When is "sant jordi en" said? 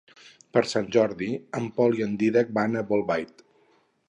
0.69-1.69